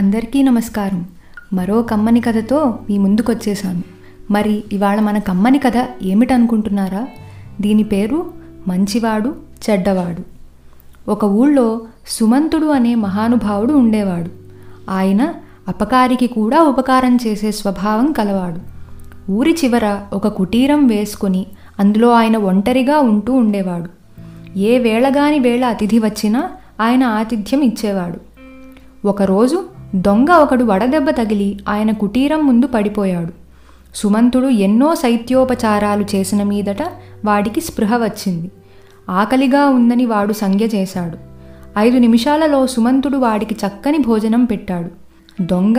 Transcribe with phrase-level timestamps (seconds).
[0.00, 1.04] అందరికీ నమస్కారం.
[1.52, 3.82] మరో కమ్మని కథతో మీ ముందుకొచ్చేసాను
[4.30, 5.72] మరి ఇవాళ మన కమ్మని కథ
[6.02, 7.06] ఏమిటనుకుంటున్నారా?
[7.60, 8.30] దీని పేరు
[8.68, 9.34] మంచివాడు
[9.70, 10.22] చెడ్డవాడు.
[11.10, 14.30] ఒక ఊళ్ళో సుమంతుడు అనే మహానుభావుడు ఉండేవాడు.
[14.90, 15.34] ఆయన
[15.68, 18.60] అపకారికి కూడా ఉపకారం చేసే స్వభావం కలవాడు.
[19.32, 21.46] ఊరి చివర ఒక కుటీరం వేసుకొని
[21.80, 23.90] అందులో ఆయన ఒంటరిగా ఉంటూ ఉండేవాడు.
[24.58, 28.20] ఏ వేళగాని వేళ అతిథి వచ్చినా ఆయన ఆతిథ్యం ఇచ్చేవాడు.
[29.08, 33.32] ఒకరోజు దొంగ ఒకడు వడదెబ్బ తగిలి ఆయన కుటీరం ముందు పడిపోయాడు.
[33.94, 36.82] సుమంతుడు ఎన్నో శైత్యోపచారాలు చేసిన మీదట
[37.24, 38.50] వాడికి స్పృహ వచ్చింది.
[39.10, 41.18] ఆకలిగా ఉందని వాడు సంజ్ఞ చేశాడు.
[41.78, 44.88] ఐదు నిమిషాలలో సుమంతుడు వాడికి చక్కని భోజనం పెట్టాడు.
[45.42, 45.74] దొంగ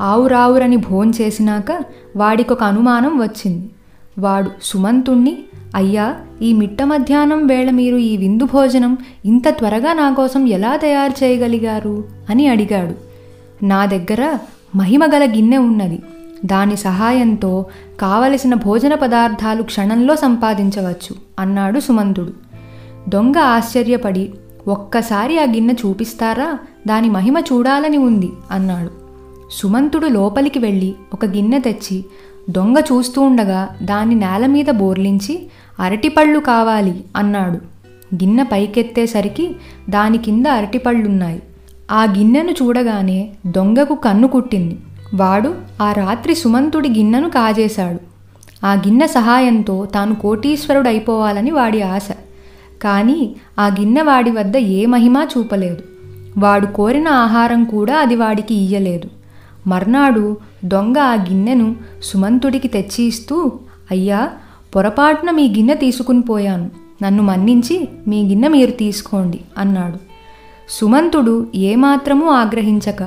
[0.00, 1.80] ఆవురావురని భోంచేసినాక
[2.16, 3.70] వాడికొక అనుమానం వచ్చింది.
[4.18, 5.38] వాడు సుమంతుణ్ణి
[5.74, 11.24] అయ్యా ఈ మిట్ట మధ్యాహ్నం వేళ మీరు ఈ విందు భోజనం ఇంత త్వరగా నా కోసం ఎలా తయారు
[11.24, 12.04] చేయగలిగారు?
[12.30, 13.09] అని అడిగాడు.
[13.62, 14.38] నా దగ్గర
[14.76, 16.02] మహిమగల గిన్నె ఉన్నది.
[16.44, 17.66] దాని సహాయంతో
[18.00, 22.32] కావలసిన భోజన పదార్థాలు క్షణంలో సంపాదించవచ్చు అన్నాడు సుమంతుడు.
[23.08, 24.34] దొంగ ఆశ్చర్యపడి
[24.68, 26.58] ఒక్కసారి ఆ గిన్నె చూపిస్తారా?
[26.86, 28.90] దాని మహిమ చూడాలని ఉంది అన్నాడు.
[29.50, 32.04] సుమంతుడు లోపలికి వెళ్ళి ఒక గిన్నె తెచ్చి
[32.50, 37.54] దొంగ చూస్తూ ఉండగా దాన్ని నేల మీద బోర్లించి అరటిపళ్ళు కావాలి అన్నాడు.
[38.14, 39.56] గిన్నె పైకెత్తేసరికి
[39.90, 41.42] దాని కింద అరటిపళ్ళున్నాయి.
[41.90, 44.78] ఆ గిన్నెను చూడగానే దొంగకు కన్ను కుట్టింది.
[45.14, 47.98] వాడు ఆ రాత్రి సుమంతుడి గిన్నెను కాజేశాడు.
[48.66, 52.08] ఆ గిన్నె సహాయంతో తాను కోటీశ్వరుడైపోవాలని వాడి ఆశ.
[52.82, 55.82] కానీ ఆ గిన్నె వాడి వద్ద ఏ మహిమా చూపలేదు.
[56.38, 59.08] వాడు కోరిన ఆహారం కూడా అది వాడికి ఇయ్యలేదు.
[59.66, 63.52] మర్నాడు దొంగ ఆ గిన్నెను సుమంతుడికి తెచ్చి ఇస్తూ
[63.90, 64.30] అయ్యా
[64.76, 66.70] పొరపాటున మీ గిన్నె తీసుకుని పోయాను.
[67.02, 70.09] నన్ను మన్నించి మీ గిన్నె మీరు తీసుకోండి అన్నాడు.
[70.70, 73.02] సుమంతుడు ఏమాత్రమూ ఆగ్రహించక.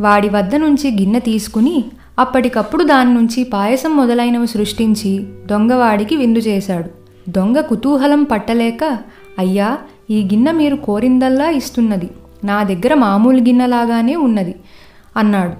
[0.00, 1.84] వాడి వద్ద నుంచి గిన్నె తీసుకుని
[2.18, 6.90] అప్పటికప్పుడు దాని నుంచి పాయసం మొదలైనవి సృష్టించి దొంగవాడికి విందు చేశాడు.
[7.30, 8.98] దొంగ కుతూహలం పట్టలేక
[9.38, 9.78] అయ్యా
[10.10, 12.10] ఈ గిన్నె మీరు కోరిందల్లా ఇస్తున్నది.
[12.44, 14.54] నా దగ్గర మామూలు గిన్నెలాగానే ఉన్నది
[15.16, 15.52] అన్నాడు.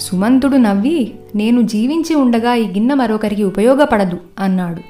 [0.00, 4.80] సుమంతుడు నవ్వి నేను జీవించి ఉండగా ఈ గిన్నె మరొకరికి ఉపయోగపడదు అన్నాడు.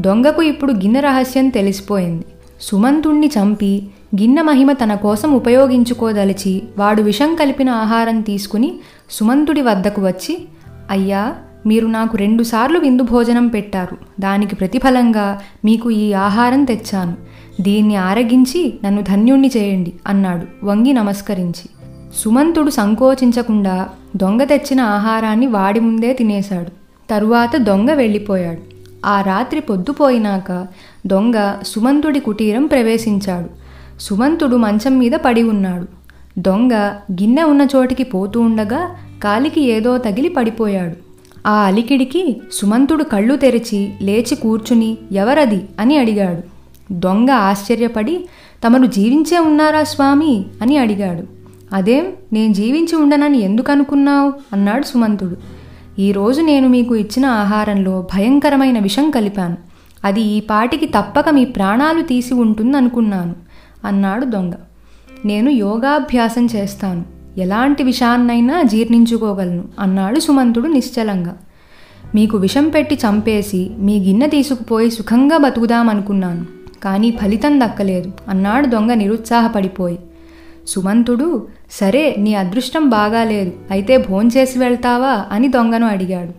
[0.00, 2.24] దొంగకు ఇప్పుడు గిన్నె రహస్యం తెలిసిపోయింది.
[2.60, 3.82] సుమంతుణ్ణి చంపి
[4.14, 8.74] గిన్నె మహిమ తన కోసం ఉపయోగించుకోదలిచి వాడు విషం కలిపిన ఆహారం తీసుకుని
[9.10, 10.38] సుమంతుడి వద్దకు వచ్చి
[10.90, 11.34] అయ్యా
[11.66, 13.96] మీరు నాకు రెండుసార్లు విందు భోజనం పెట్టారు.
[14.20, 17.16] దానికి ప్రతిఫలంగా మీకు ఈ ఆహారం తెచ్చాను.
[17.60, 21.68] దీన్ని ఆరగించి నన్ను ధన్యుణ్ణి చేయండి అన్నాడు వంగి నమస్కరించి.
[22.16, 26.70] సుమంతుడు సంకోచించకుండా దొంగ తెచ్చిన ఆహారాన్ని వాడి ముందే తినేశాడు.
[27.10, 28.60] తరువాత దొంగ వెళ్ళిపోయాడు.
[29.06, 30.66] ఆ రాత్రి పొద్దుపోయినాక
[31.06, 33.69] దొంగ సుమంతుడి కుటీరం ప్రవేశించాడు.
[34.00, 35.86] సుమంతుడు మంచం మీద పడి ఉన్నాడు.
[36.38, 36.72] దొంగ
[37.12, 38.90] గిన్నె ఉన్న చోటికి పోతూ ఉండగా
[39.24, 41.10] కాలికి ఏదో తగిలి పడిపోయాడు.
[41.48, 46.42] ఆ అలికిడికి సుమంతుడు కళ్ళు తెరిచి లేచి కూర్చుని ఎవరది అని అడిగాడు.
[46.92, 48.28] దొంగ ఆశ్చర్యపడి
[48.66, 51.22] తమరు జీవించే ఉన్నారా స్వామి అని అడిగాడు.
[51.74, 55.36] అదేం నేను జీవించి ఉండనని ఎందుకు అనుకున్నావు అన్నాడు సుమంతుడు.
[56.00, 59.56] ఈరోజు నేను మీకు ఇచ్చిన ఆహారంలో భయంకరమైన విషం కలిపాను.
[60.04, 63.49] అది ఈ పాటికి తప్పక మీ ప్రాణాలు తీసి ఉంటుందనుకున్నాను.
[63.84, 64.52] అన్నాడు దొంగ.
[65.24, 67.04] నేను యోగాభ్యాసం చేస్తాను.
[67.38, 71.36] ఎలాంటి విషాన్నైనా జీర్ణించుకోగలను అన్నాడు సుమంతుడు నిశ్చలంగా.
[72.14, 76.46] మీకు విషం పెట్టి చంపేసి మీ గిన్నె తీసుకుపోయి సుఖంగా బతుకుదామనుకున్నాను.
[76.82, 79.98] కానీ ఫలితం దక్కలేదు అన్నాడు దొంగ నిరుత్సాహపడిపోయి.
[80.66, 86.30] సుమంతుడు సరే నీ అదృష్టం బాగాలేదు అయితే భోంచేసి వెళ్తావా అని దొంగను అడిగాడు.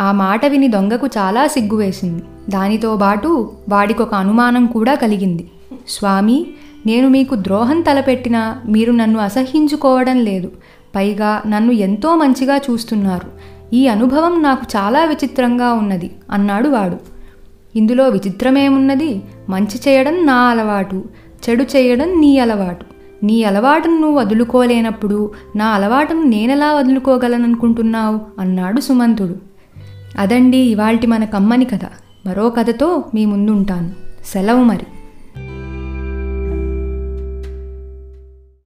[0.00, 5.50] ఆ మాట విని దొంగకు చాలా సిగ్గు వేసింది దానితో పాటు వాడికొక అనుమానం కూడా కలిగింది.
[5.88, 6.46] స్వామి
[6.86, 10.52] నేను మీకు ద్రోహం తలపెట్టినా మీరు నన్ను అసహ్యించుకోవడం లేదు.
[10.96, 13.30] పైగా నన్ను ఎంతో మంచిగా చూస్తున్నారు.
[13.74, 16.96] ఈ అనుభవం నాకు చాలా విచిత్రంగా ఉన్నది అన్నాడు వాడు.
[17.76, 19.22] ఇందులో విచిత్రమేమున్నది?
[19.48, 21.04] మంచి చేయడం నా అలవాటు
[21.48, 22.86] చెడు చేయడం నీ అలవాటు.
[23.22, 28.20] నీ అలవాటును నువ్వు వదులుకోలేనప్పుడు నా అలవాటును నేనెలా వదులుకోగలననుకుంటున్నావు?
[28.38, 29.36] అన్నాడు సుమంతుడు.
[30.18, 31.80] అదండి ఇవాల్టి మన కమ్మని కథ.
[32.26, 33.90] మరో కథతో మీ ముందుంటాను.
[34.26, 34.86] సెలవు మరి.